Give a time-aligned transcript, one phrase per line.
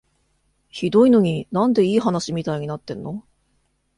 [0.69, 3.23] ひどいのに、なんでいい話みたいになってんの？